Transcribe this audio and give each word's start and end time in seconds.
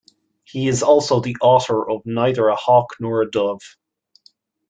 He 0.45 0.67
is 0.67 0.81
also 0.81 1.19
the 1.19 1.35
author 1.43 1.87
of 1.87 2.01
'Neither 2.07 2.47
a 2.47 2.55
Hawk 2.55 2.95
Nor 2.99 3.21
a 3.21 3.29
Dove. 3.29 3.61